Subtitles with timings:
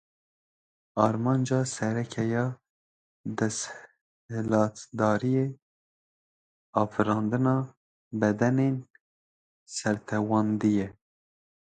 [1.05, 2.45] Armanca sereke ya
[3.37, 5.45] desthilatdariyê,
[6.81, 7.55] afirandina
[8.19, 8.75] bedenên
[9.77, 10.87] sertewandî ye.